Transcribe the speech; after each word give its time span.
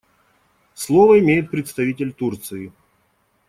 Слово 0.73 1.19
имеет 1.19 1.51
представитель 1.51 2.11
Турции. 2.11 2.73